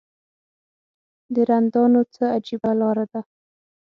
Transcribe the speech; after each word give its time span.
د 1.33 1.35
رندانو 1.49 2.01
څه 2.13 2.23
عجیبه 2.37 2.71
لاره 2.81 3.05
ده. 3.11 3.21